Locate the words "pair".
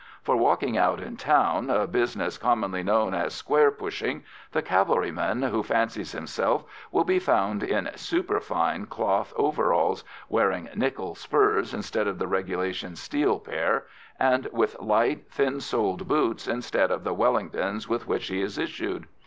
13.39-13.85